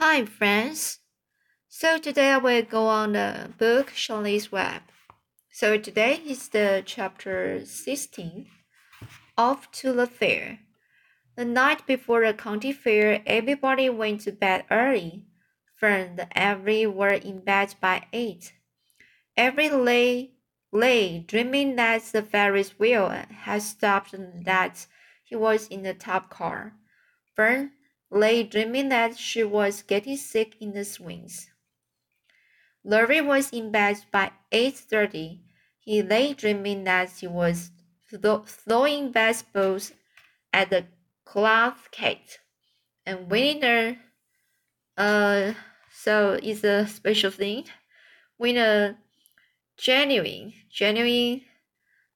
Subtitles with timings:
[0.00, 1.00] Hi, friends.
[1.68, 4.82] So today I will go on the book Shirley's Web.
[5.50, 8.46] So today is the chapter 16,
[9.36, 10.60] Off to the Fair.
[11.36, 15.26] The night before the county fair, everybody went to bed early.
[15.74, 18.52] Fern and Avery were in bed by eight.
[19.36, 20.34] Avery lay,
[20.70, 24.86] lay dreaming that the Ferris wheel had stopped and that
[25.24, 26.74] he was in the top car.
[27.34, 27.72] Fern
[28.10, 31.50] lay dreaming that she was getting sick in the swings.
[32.84, 35.40] Larry was in bed by 8.30.
[35.80, 37.70] He lay dreaming that he was
[38.10, 39.92] throwing baseballs
[40.52, 40.86] at the
[41.24, 42.38] cloth cake
[43.04, 43.98] and winning a
[44.96, 45.52] uh
[45.92, 47.64] so it's a special thing
[48.38, 48.96] win a
[49.76, 51.42] genuine genuine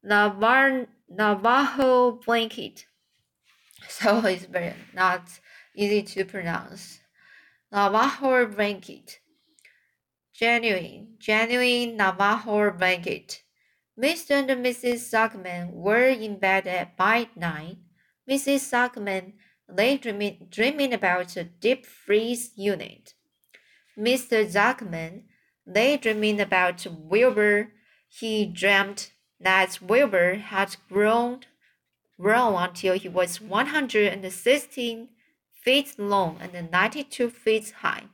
[0.05, 2.87] Navar Navajo blanket
[3.89, 5.23] so it's very not
[5.75, 7.01] easy to pronounce
[7.71, 9.21] Navajo blanket
[10.33, 13.43] genuine genuine Navajo blanket
[13.99, 14.31] Mr.
[14.31, 15.11] and Mrs.
[15.11, 17.79] Zuckerman were in bed at by nine
[18.29, 18.71] Mrs.
[18.71, 19.33] Zuckerman
[19.69, 23.15] lay dreaming, dreaming about a deep freeze unit.
[23.99, 24.47] Mr.
[24.47, 25.25] Zuckerman
[25.67, 27.73] lay dreaming about Wilbur.
[28.09, 31.41] He dreamt that Wilbur had grown,
[32.19, 35.09] grown until he was 116
[35.63, 38.05] feet long and 92 feet high,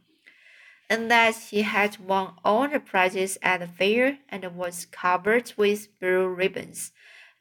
[0.88, 5.98] and that he had won all the prizes at the fair and was covered with
[5.98, 6.92] blue ribbons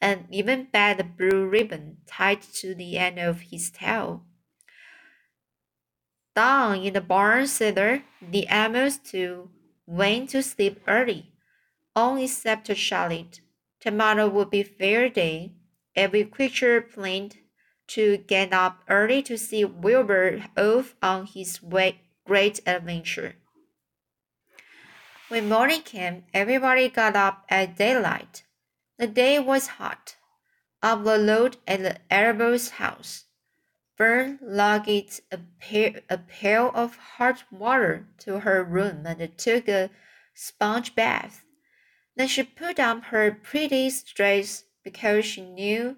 [0.01, 4.23] and even had a blue ribbon tied to the end of his tail.
[6.35, 9.49] Down in the barn cellar, the animals too
[9.87, 11.33] went to sleep early,
[11.95, 13.41] all except Charlotte.
[13.79, 15.53] Tomorrow would be fair day.
[15.95, 17.37] Every creature planned
[17.87, 23.35] to get up early to see Wilbur off on his way, great adventure.
[25.29, 28.43] When morning came, everybody got up at daylight.
[28.97, 30.15] The day was hot.
[30.81, 33.25] Up the road at the Arable's house,
[33.97, 39.89] Fern lugged a, pail, a pail of hot water to her room and took a
[40.35, 41.43] sponge bath.
[42.15, 45.97] Then she put on her prettiest dress because she knew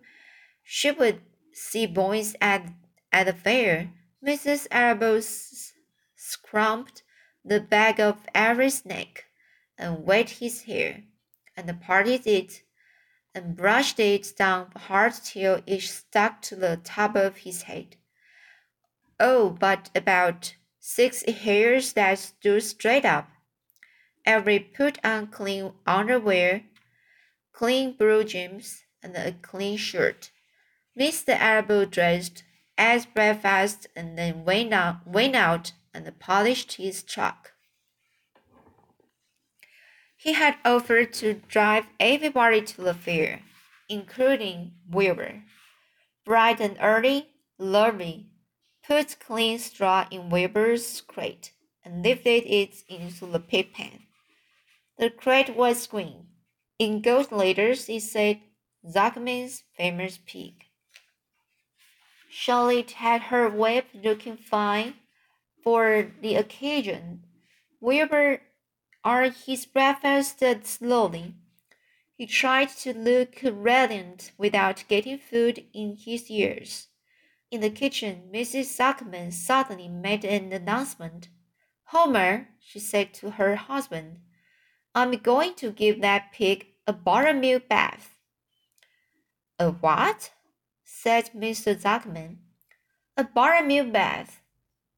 [0.64, 1.22] she would
[1.60, 2.66] see boys at,
[3.12, 3.92] at the fair.
[4.26, 4.68] Mrs.
[4.72, 5.22] Arable
[6.16, 7.04] scrumped
[7.44, 9.26] the back of Avery neck
[9.78, 11.04] and wet his hair
[11.56, 12.64] and parted it
[13.36, 17.96] and brushed it down hard till it stuck to the top of his head.
[19.20, 23.30] Oh, but about six hairs that stood straight up.
[24.26, 26.64] Avery put on clean underwear,
[27.52, 30.32] clean blue jeans, and a clean shirt.
[31.00, 31.30] Mr.
[31.40, 32.44] Arable dressed,
[32.78, 37.54] ate breakfast, and then went out, went out and polished his truck.
[40.18, 43.42] He had offered to drive everybody to the fair,
[43.88, 45.44] including Wilbur.
[46.26, 48.26] Bright and early, Larry
[48.86, 51.54] put clean straw in Wilbur's crate
[51.86, 54.04] and lifted it into the pig pen.
[54.98, 56.28] The crate was green.
[56.78, 58.42] In gold letters, it said
[58.86, 60.66] Zuckerman's famous pig.
[62.30, 64.94] Charlotte had her whip looking fine
[65.64, 67.26] for the occasion.
[67.82, 68.42] Wilbur
[69.06, 71.36] ate his breakfast slowly.
[72.16, 76.88] He tried to look radiant without getting food in his ears.
[77.50, 78.78] In the kitchen, Mrs.
[78.78, 81.30] Zuckerman suddenly made an announcement.
[81.86, 84.20] Homer, she said to her husband,
[84.94, 88.16] I'm going to give that pig a buttermilk bath.
[89.58, 90.32] A what?
[91.02, 91.74] Said Mr.
[91.80, 92.38] Zuckerman.
[93.16, 94.42] A buttermilk bath.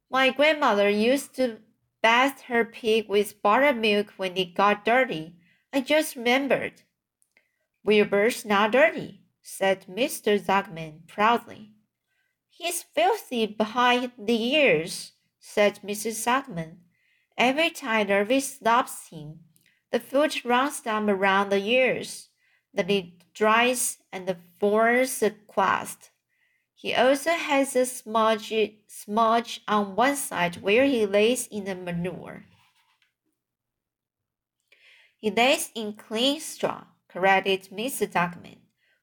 [0.09, 1.59] My grandmother used to
[2.01, 5.35] bathed her pig with buttermilk when it got dirty.
[5.71, 6.81] I just remembered.
[7.83, 10.39] Wilbur's not dirty, said Mr.
[10.39, 11.73] Zuckerman proudly.
[12.49, 16.17] He's filthy behind the ears, said Mrs.
[16.25, 16.77] Zuckerman.
[17.37, 19.41] Every time Nervy stops him,
[19.91, 22.29] the foot runs down around the ears.
[22.73, 26.11] Then it dries and forms a crust.
[26.75, 28.53] He also has a smudge,
[28.85, 32.43] smudge on one side where he lays in the manure.
[35.17, 38.05] He lays in clean straw, corrected Mr.
[38.05, 38.59] Duckman.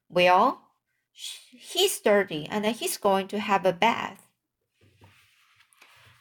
[0.09, 0.63] Well,
[1.13, 4.23] he's dirty and he's going to have a bath.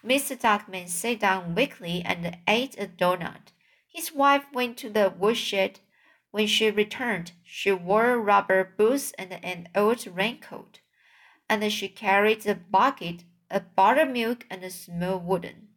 [0.03, 0.35] Mr.
[0.35, 3.53] Duckman sat down weakly and ate a donut.
[3.87, 5.81] His wife went to the woodshed.
[6.31, 10.81] When she returned, she wore rubber boots and an old raincoat
[11.49, 15.69] and she carried a bucket, a buttermilk, and a small wooden.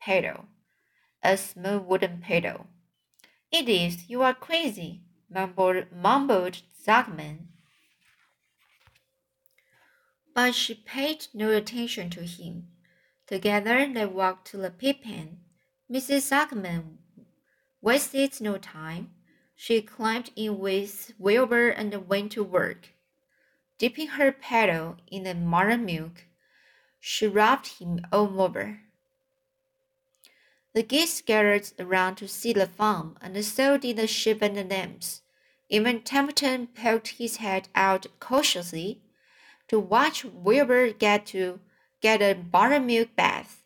[0.00, 0.46] paddle,
[1.22, 2.66] a small wooden paddle.
[3.50, 7.46] Edith, you are crazy, mumbled, mumbled Zuckerman.
[10.34, 12.68] But she paid no attention to him.
[13.26, 15.38] Together they walked to the pig pen.
[15.90, 16.28] Mrs.
[16.30, 16.98] Zuckerman
[17.80, 19.13] wasted no time.
[19.66, 22.90] She climbed in with Wilbur and went to work.
[23.78, 26.26] Dipping her paddle in the mother milk,
[27.00, 28.80] she rubbed him all over.
[30.74, 34.64] The geese gathered around to see the fun, and so did the sheep and the
[34.64, 35.22] lambs.
[35.70, 39.00] Even Templeton poked his head out cautiously
[39.68, 41.60] to watch Wilbur get to
[42.02, 43.62] get a buttermilk bath.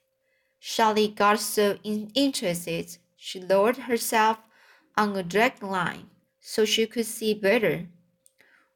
[0.60, 4.38] Charlie got so interested she lowered herself
[4.98, 6.10] on a drag line
[6.40, 7.86] so she could see better.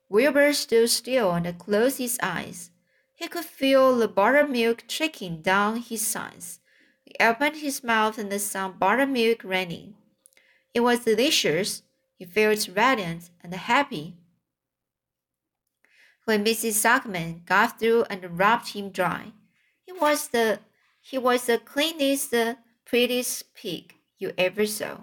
[0.08, 2.70] Wilbur stood still and closed his eyes.
[3.12, 6.60] He could feel the buttermilk trickling down his sides.
[7.04, 9.94] He opened his mouth and saw buttermilk raining.
[10.72, 11.82] It was delicious.
[12.16, 14.14] He felt radiant and happy.
[16.24, 16.78] When Mrs.
[16.84, 19.32] Zuckerman got through and rubbed him dry,
[19.84, 20.60] he was the
[21.00, 22.32] he was the cleanest,
[22.84, 24.98] prettiest pig you ever saw.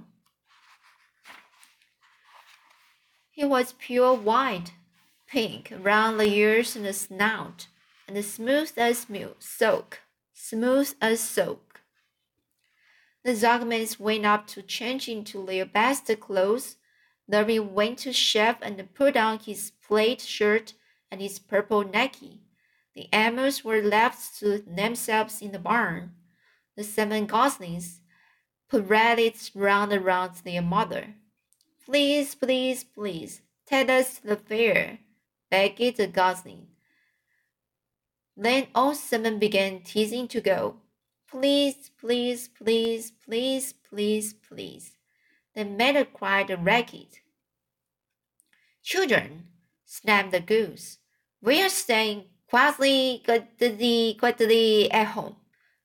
[3.40, 4.74] He was pure white,
[5.26, 7.68] pink around the ears and the snout,
[8.06, 10.02] and smooth as milk, silk,
[10.34, 11.80] smooth as silk.
[13.24, 16.76] The Zuckermans went up to change into their best clothes.
[17.30, 20.74] Larry went to shave and put on his plaid shirt
[21.10, 22.40] and his purple necky.
[22.94, 26.12] The animals were left to themselves in the barn.
[26.76, 28.02] The seven goslings
[28.70, 31.16] paraded round and round their mother.
[31.90, 35.00] Please, please, please, take us to the fair,
[35.50, 36.68] begged the gosling.
[38.38, 40.76] Then all seven began teasing to go.
[41.28, 44.98] Please, please, please, please, please, please.
[45.56, 47.22] The matter cried a racket.
[48.84, 49.48] Children,
[49.84, 51.00] snapped the goose,
[51.42, 55.38] we are staying quietly, quietly, quietly at home.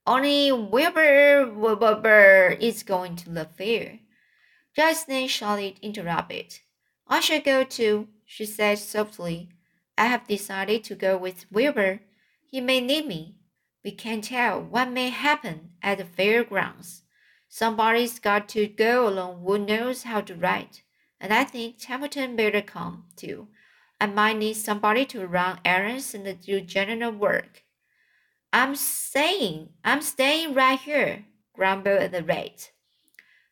[0.05, 4.01] Only Wilbur, Wilbur is going to the fair.
[4.75, 6.59] Just then Charlotte interrupted.
[7.07, 9.49] I shall go too, she said softly.
[9.97, 12.01] I have decided to go with Wilbur.
[12.45, 13.35] He may need me.
[13.83, 17.03] We can't tell what may happen at the fairgrounds.
[17.47, 20.79] Somebody's got to go along who knows how to ride,
[21.21, 23.47] and I think Templeton better come too.
[24.01, 27.63] I might need somebody to run errands and do general work.
[28.51, 32.71] I'm saying, I'm staying right here, grumbled the rat.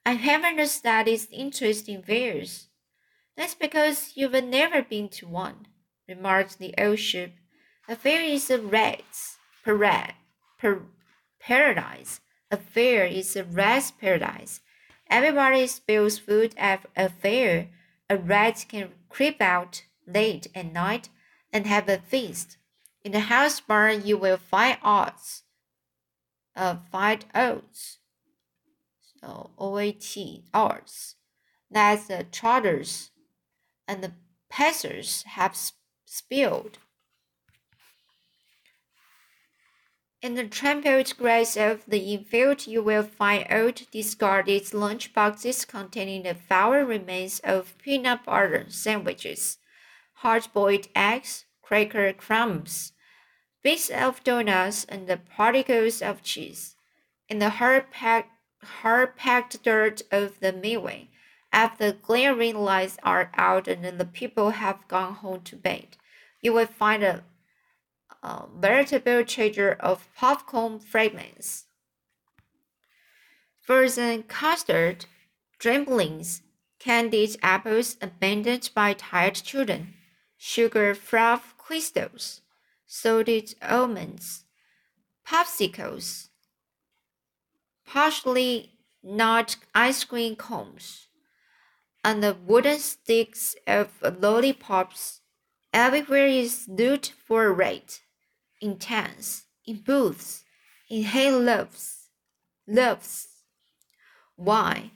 [0.05, 2.67] I haven't studied interest in fairs.
[3.37, 5.67] That's because you've never been to one,
[6.07, 7.35] remarked the old sheep.
[7.87, 10.15] A fair is a rat's parade,
[10.59, 10.81] per,
[11.39, 12.19] paradise.
[12.51, 14.61] A fair is a rat's paradise.
[15.09, 17.69] Everybody spills food at a fair.
[18.09, 21.09] A rat can creep out late at night
[21.51, 22.57] and have a feast.
[23.03, 25.43] In the house barn, you will find oats,
[26.55, 27.99] uh, find oats,
[29.23, 31.15] Uh, so O-A-T, oats,
[31.71, 33.11] that the trotters
[33.87, 34.13] and the
[34.49, 35.57] passers have
[36.05, 36.77] spilled.
[40.21, 46.23] In the trampled grass of the infield, you will find old discarded lunch boxes containing
[46.23, 49.57] the foul remains of peanut butter sandwiches,
[50.15, 52.93] hard-boiled eggs, cracker crumbs,
[53.63, 56.75] bits of donuts, and the particles of cheese.
[57.27, 57.49] In the
[58.63, 61.09] hard-packed, hard-packed dirt of the midway,
[61.51, 65.97] after the glaring lights are out and the people have gone home to bed,
[66.41, 67.23] you will find a,
[68.23, 71.65] a veritable treasure of popcorn fragments.
[73.61, 75.05] Frozen custard,
[75.59, 76.41] dribblings,
[76.79, 79.93] candied apples abandoned by tired children,
[80.37, 82.41] sugar fluff crystals,
[82.85, 84.43] salted almonds,
[85.25, 86.29] popsicles,
[87.93, 88.71] partially
[89.03, 91.09] not ice cream cones,
[92.03, 95.21] and the wooden sticks of lollipops.
[95.71, 98.01] Everywhere is loot for a rate,
[98.59, 100.43] in tents, in booths,
[100.89, 102.09] in hay lofts,
[102.67, 103.27] lofts.
[104.37, 104.89] Why?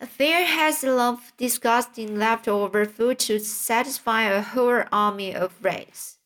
[0.00, 6.18] A fair has enough disgusting leftover food to satisfy a whole army of rats.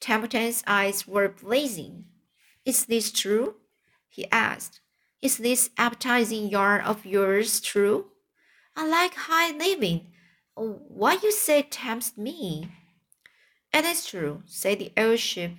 [0.00, 2.06] Templeton's eyes were blazing.
[2.64, 3.54] Is this true?
[4.08, 4.79] he asked.
[5.22, 8.06] Is this appetizing yarn of yours true?
[8.74, 10.06] I like high living.
[10.54, 12.70] What you say tempts me.
[13.72, 15.58] It is true, said the old sheep.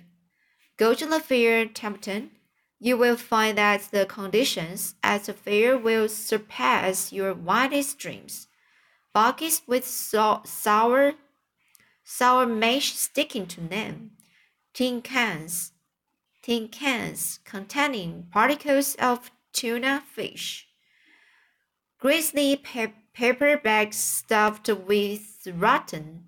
[0.76, 2.32] Go to the fair, Templeton.
[2.80, 8.48] You will find that the conditions at the fair will surpass your wildest dreams.
[9.14, 11.12] Buckets with so sour,
[12.02, 14.12] sour mash sticking to them,
[14.74, 15.72] tin cans,
[16.42, 20.66] tin cans containing particles of tuna fish,
[21.98, 26.24] grizzly pe paper bags stuffed with rotten.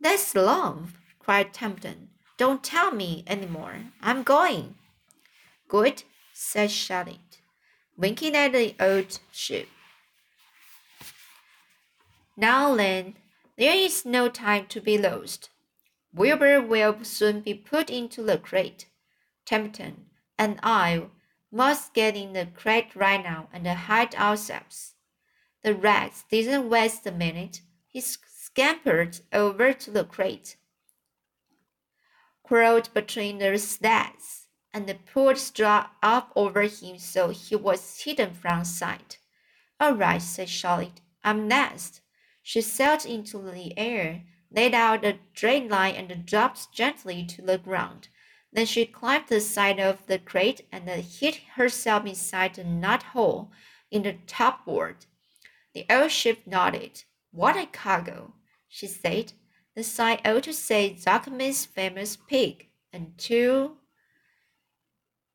[0.00, 2.08] That's love, cried Templeton.
[2.36, 3.76] Don't tell me any more.
[4.02, 4.74] I'm going.
[5.68, 7.40] Good, said Charlotte,
[7.96, 9.68] winking at the old ship.
[12.36, 13.14] Now then,
[13.56, 15.50] there is no time to be lost.
[16.14, 18.86] Wilbur will soon be put into the crate.
[19.44, 20.06] Templeton
[20.38, 21.02] and I
[21.50, 24.94] must get in the crate right now and hide ourselves.
[25.62, 27.62] The rat didn't waste a minute.
[27.86, 30.56] He scampered over to the crate,
[32.42, 38.64] crawled between the slats, and pulled straw up over him so he was hidden from
[38.64, 39.18] sight.
[39.80, 41.00] All right, said Charlotte.
[41.24, 42.00] I'm next.
[42.42, 47.58] She sailed into the air, laid out a drain line, and dropped gently to the
[47.58, 48.08] ground.
[48.58, 53.52] Then she climbed the side of the crate and hid herself inside a knot hole
[53.88, 55.06] in the top board.
[55.74, 57.04] The old ship nodded.
[57.30, 58.34] What a cargo,
[58.66, 59.32] she said.
[59.76, 63.76] The sign ought to say Zuckerman's famous pig and two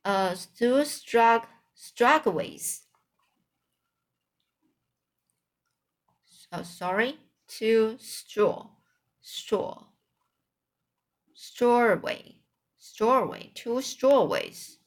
[0.03, 2.81] uh two strug strugways.
[6.51, 8.67] Oh, sorry, two straw,
[9.21, 9.85] straw,
[11.33, 12.42] strawway
[12.93, 14.77] strawway, two strawways.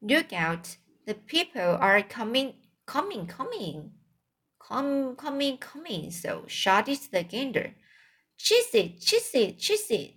[0.00, 2.54] Look out, the people are coming,
[2.86, 3.92] coming, coming.
[4.60, 7.74] Come, coming, coming, so shouted the gander.
[8.36, 10.14] Cheese it, cheese it, cheese it.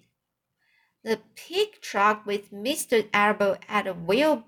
[1.03, 3.08] The pig truck with Mr.
[3.13, 4.46] Arable at the wheel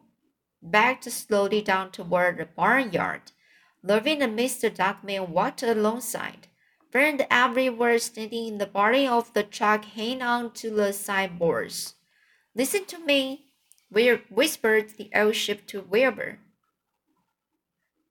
[0.62, 3.32] backed slowly down toward the barnyard.
[3.84, 4.70] Levin and Mr.
[4.74, 6.47] Duckman walked alongside
[6.92, 11.96] burned everywhere standing in the body of the truck hanging on to the sideboards.
[12.56, 13.46] Listen to me,
[13.90, 16.40] whispered the old ship to Wilbur.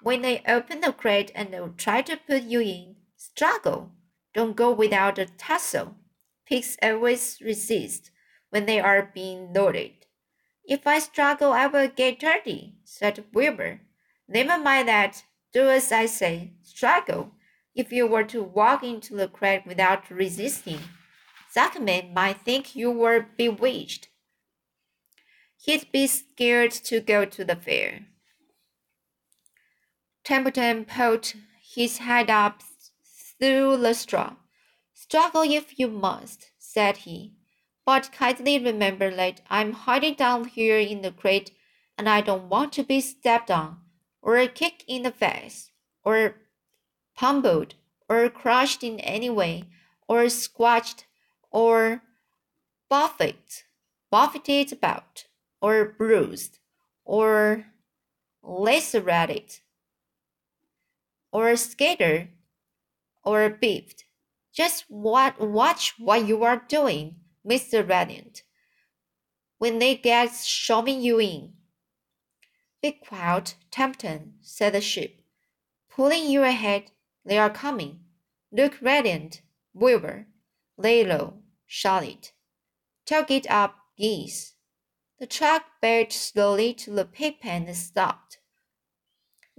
[0.03, 3.91] When they open the crate and try to put you in, struggle.
[4.35, 5.97] Don't go without a tussle.
[6.47, 8.11] Pigs always resist
[8.51, 9.93] when they are being loaded.
[10.65, 13.81] If I struggle, I will get dirty, said Wilbur.
[14.29, 15.25] Never mind that.
[15.53, 16.53] Do as I say.
[16.63, 17.33] Struggle.
[17.77, 20.81] If you were to walk into the crate without resisting,
[21.55, 24.09] Zuckerman might think you were bewitched.
[25.59, 28.07] He'd be scared to go to the fair.
[30.25, 31.35] Templeton pulled
[31.75, 32.63] his head up
[33.39, 34.37] through the straw.
[34.95, 37.35] Struggle if you must, said he,
[37.85, 41.51] but kindly remember that I'm hiding down here in the crate
[41.99, 43.81] and I don't want to be stepped on,
[44.23, 45.71] or kicked in the face,
[46.03, 46.37] or
[47.17, 47.75] pummeled
[48.09, 49.65] or crushed in any way,
[50.07, 51.07] or squashed
[51.51, 52.03] or
[52.89, 53.65] buffeted,
[54.11, 55.25] buffeted about,
[55.61, 56.59] or bruised,
[57.05, 57.67] or
[58.43, 59.61] lacerated,
[61.33, 62.29] or scattered,
[63.25, 64.05] or beefed.
[64.53, 67.87] Just what, watch what you are doing, Mr.
[67.87, 68.43] Radiant.
[69.59, 71.55] When they get shoving you in.
[72.83, 75.23] Be quiet, Templeton, said the ship,
[75.91, 76.91] pulling you ahead
[77.27, 78.01] they are coming.
[78.53, 79.43] Look radiant,
[79.75, 80.27] Wilbur.
[80.79, 82.33] Lay low, Charlotte.
[83.11, 84.55] It up, geese.
[85.19, 88.39] The truck backed slowly to the pigpen and stopped.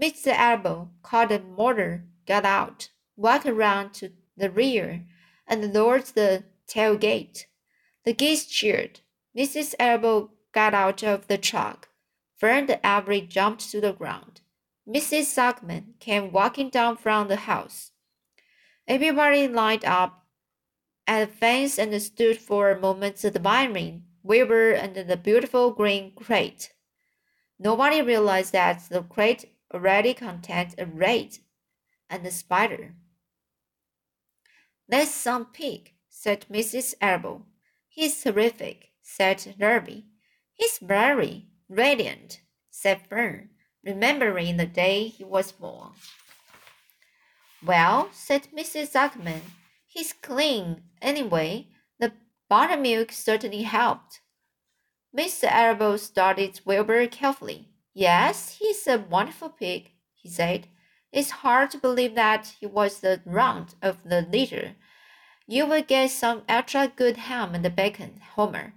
[0.02, 0.28] Mr.
[0.28, 5.06] Arable caught the motor, got out, walked around to the rear,
[5.48, 7.46] and lowered the tailgate.
[8.06, 9.00] The geese cheered.
[9.36, 9.74] Mrs.
[9.80, 11.90] Arable got out of the truck.
[12.36, 14.42] Fern Avery jumped to the ground.
[14.88, 15.36] Mrs.
[15.36, 17.92] Zuckerman came walking down from the house.
[18.88, 20.26] Everybody lined up
[21.06, 26.72] at the fence and stood for a moment admiring Wilbur and the beautiful green crate.
[27.60, 31.40] Nobody realized that the crate already contained a rat
[32.10, 32.96] and a spider.
[34.88, 36.96] That's some pig, said Mrs.
[37.02, 37.46] Arable.
[37.90, 40.06] He's terrific, said Nervy.
[40.54, 42.40] He's very radiant,
[42.70, 43.50] said Fern
[43.84, 45.92] remembering the day he was born.
[47.64, 48.92] Well, said Mrs.
[48.92, 49.42] Zuckerman,
[49.86, 51.68] he's clean anyway.
[52.00, 52.14] The
[52.50, 54.22] buttermilk certainly helped.
[55.16, 55.52] Mr.
[55.52, 57.70] Arable studied Wilbur carefully.
[57.94, 60.68] Yes, he's a wonderful pig, he said.
[61.12, 64.76] It's hard to believe that he was the runt of the litter.
[65.48, 68.74] You will get some extra good ham and bacon, Homer.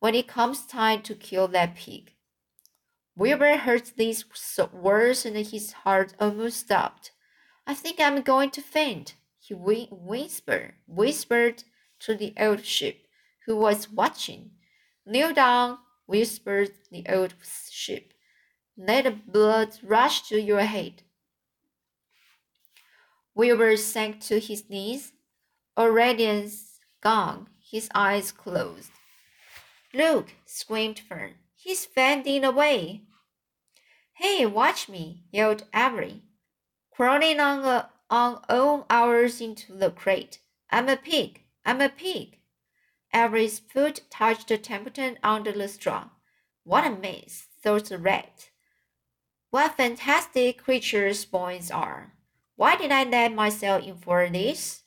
[0.00, 2.12] when it comes time to kill that pig.
[3.18, 4.24] Wilbur heard these
[4.72, 7.10] words and his heart almost stopped.
[7.66, 11.64] I think I'm going to faint, he whispered, whispered
[11.98, 13.08] to the old sheep,
[13.44, 14.52] who was watching.
[15.04, 17.34] Kneel down, whispered the old
[17.68, 18.12] sheep.
[18.76, 21.02] Let the blood rush to your head.
[23.34, 25.12] Wilbur sank to his knees,
[25.76, 28.92] radiance gone, his eyes closed.
[29.92, 31.34] Look, screamed Fern.
[31.56, 33.02] He's fainting away.
[34.20, 36.22] Hey, watch me, yelled Avery,
[36.90, 40.40] crawling on, a, on all hours into the crate.
[40.70, 41.42] I'm a pig.
[41.64, 42.38] I'm a pig.
[43.14, 46.08] Avery's foot touched the Templeton under the straw.
[46.64, 48.50] What a mess, thought the rat.
[49.50, 52.14] What fantastic creatures boys are.
[52.56, 54.82] Why did I let myself in for this?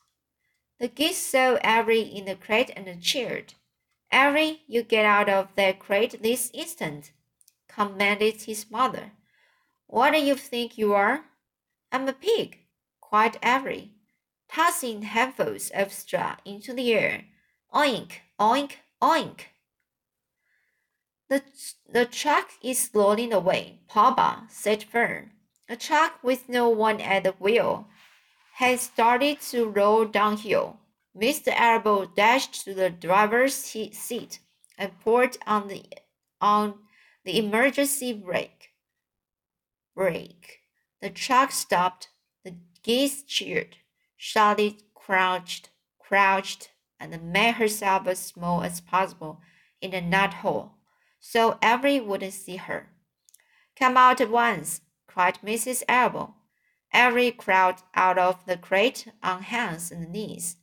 [0.78, 3.54] The geese saw Avery in the crate and cheered.
[4.12, 7.14] Avery, you get out of that crate this instant,
[7.70, 9.14] commanded his mother.
[9.92, 11.26] What do you think you are?
[11.92, 12.60] I'm a pig,
[13.02, 13.92] quite Avery,
[14.50, 17.26] tossing handfuls of straw into the air.
[17.74, 19.42] Oink, oink, oink.
[21.28, 21.44] The,
[21.92, 25.32] the truck is rolling away, Papa, said Fern.
[25.68, 27.88] A truck with no one at the wheel
[28.54, 30.78] had started to roll downhill.
[31.14, 31.52] Mr.
[31.54, 34.40] Arable dashed to the driver's seat
[34.78, 35.84] and pulled on the
[36.40, 36.76] on
[37.26, 38.71] the emergency brake.
[39.96, 40.60] Brake.
[41.02, 42.10] The truck stopped.
[42.44, 43.78] The geese cheered.
[44.18, 45.70] Charlotte crouched,
[46.00, 46.70] crouched,
[47.00, 49.42] and made herself as small as possible
[49.82, 50.74] in the nut hole,
[51.20, 52.90] so Avery wouldn't see her.
[53.76, 55.82] Come out at once, cried Mrs.
[55.90, 56.36] Elbow.
[56.94, 60.58] Avery crawled out of the crate on hands and knees,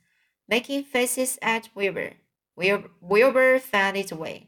[0.47, 2.12] making faces at Wilbur.
[2.54, 4.47] Wilbur found its way.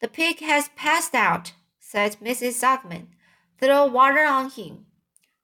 [0.00, 1.52] The pig has passed out,
[1.92, 2.54] said Mrs.
[2.58, 3.08] Zuckerman.
[3.60, 4.86] Throw water on him.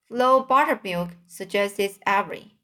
[0.06, 2.54] Flow buttermilk, suggested Avery.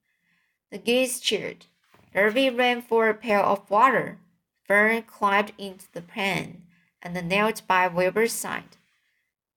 [0.70, 1.66] The geese cheered.
[2.14, 4.18] Irvy ran for a pail of water.
[4.66, 6.62] Fern climbed into the pan
[7.02, 8.78] and knelt by Wilbur's side.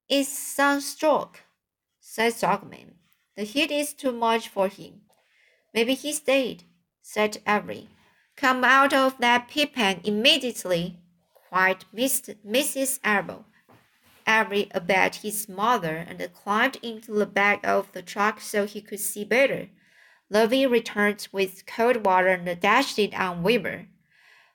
[0.10, 1.44] It's sunstroke,
[2.02, 2.96] said Zuckerman.
[3.38, 5.04] The heat is too much for him.
[5.74, 6.64] Maybe he's dead,
[7.02, 7.88] said Avery.
[8.36, 10.98] Come out of that pig pen immediately,
[11.48, 13.00] cried Mrs.
[13.06, 13.46] Arable.
[14.28, 19.00] Avery obeyed his mother and climbed into the back of the truck so he could
[19.00, 19.70] see better.
[20.30, 23.88] Lovey returned with cold water and dashed it on Wilbur.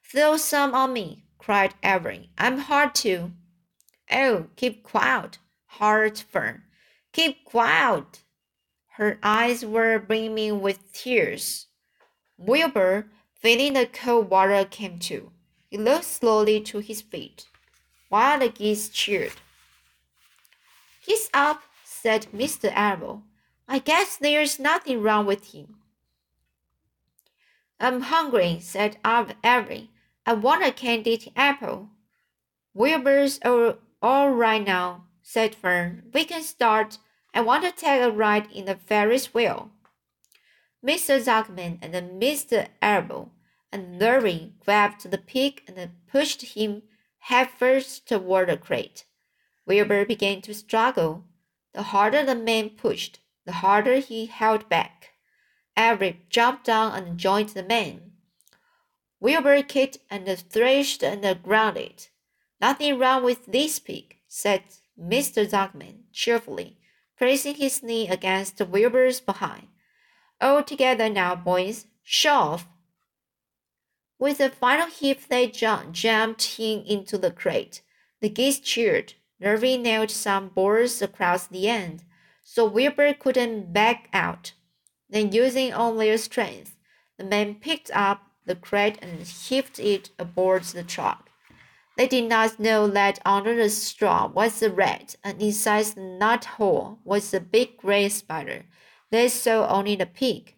[0.05, 2.29] Throw some on me, cried Avery.
[2.37, 3.33] I'm hard to.
[4.11, 6.65] Oh, keep quiet, Hard Fern.
[7.13, 8.23] Keep quiet.
[8.97, 11.69] Her eyes were brimming with tears.
[12.37, 13.07] Wilbur,
[13.41, 15.33] feeling the cold water, came to.
[15.71, 17.47] He looked slowly to his feet,
[18.11, 19.33] while the geese cheered.
[21.13, 22.73] He's up, said Mr.
[22.75, 23.25] Arable.
[23.69, 25.77] I guess there's nothing wrong with him.
[27.79, 29.91] I'm hungry, said Avery.
[30.25, 31.91] I want a candied apple.
[32.73, 36.05] Wilbur's all, all right now, said Fern.
[36.15, 36.97] We can start.
[37.35, 39.71] I want to take a ride in the Ferris wheel.
[40.83, 41.23] Mr.
[41.23, 42.69] Zuckerman and Mr.
[42.81, 43.33] Arable
[43.71, 46.85] and Larry grabbed the pig and pushed him
[47.19, 49.05] headfirst toward the crate.
[49.67, 51.25] Wilbur began to struggle.
[51.73, 55.11] The harder the man pushed, the harder he held back.
[55.77, 58.13] Avery jumped down and joined the man.
[59.21, 62.09] Wilbur kicked and thrashed and grounded.
[62.61, 64.63] Nothing wrong with this pig, said
[64.99, 65.49] Mr.
[65.49, 66.79] Zuckerman cheerfully,
[67.17, 69.69] placing his knee against Wilbur's behind.
[70.41, 71.87] All together now, boys.
[72.03, 72.67] Shove!
[74.19, 77.83] With a final heave, they jumped him into the crate.
[78.21, 79.15] The geese cheered.
[79.43, 82.05] Nervy nailed some boards across the end,
[82.45, 84.53] so Wilbur couldn't back out.
[85.11, 86.77] Then, using all their strength,
[87.19, 91.29] the men picked up the crate and heaved it aboard the truck.
[91.97, 96.45] They did not know that under the straw was a rat, and inside the nut
[96.45, 98.67] hole was a big gray spider.
[99.11, 100.55] They saw only the pig.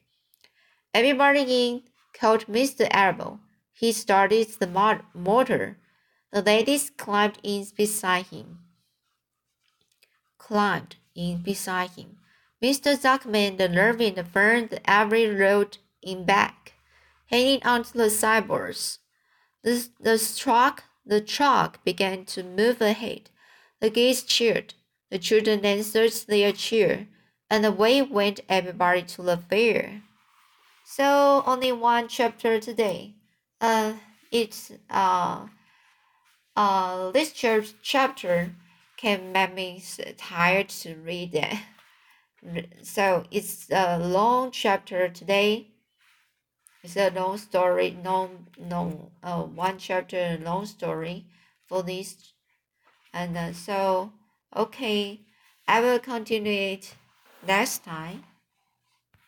[0.93, 2.87] Everybody in, called Mr.
[2.91, 3.41] Arable.
[3.73, 5.79] He started the motor.
[6.33, 8.59] The ladies climbed in beside him.
[10.47, 12.19] Climbed in beside him.
[12.63, 12.95] Mr.
[12.97, 16.75] Zuckerman, the and Fern, Avery road in back,
[17.31, 18.99] hanging onto the sideboards.
[19.63, 23.31] The, the truck the truck began to move ahead.
[23.81, 24.75] The geese cheered.
[25.11, 27.09] The children answered their cheer,
[27.51, 30.03] and away went everybody to the fair.
[30.85, 33.15] So only one chapter today.
[33.63, 33.95] Uh,
[34.31, 35.47] it's uh
[36.55, 38.55] uh, this chap chapter
[38.97, 39.83] can make me
[40.17, 41.59] tired to read it.
[42.83, 45.69] So it's a long chapter today.
[46.83, 51.27] It's a long story, long, long, uh, one chapter long story
[51.67, 52.33] for this.
[53.13, 54.13] And uh, so,
[54.55, 55.23] okay,
[55.69, 56.97] I will continue it
[57.47, 58.25] next time.